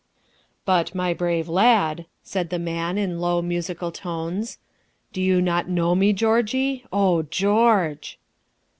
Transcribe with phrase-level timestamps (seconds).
[0.65, 4.57] "But, my brave lad," said the man in low musical tones,
[5.13, 6.83] "do you not know me, Georgie?
[6.91, 8.17] Oh, George!"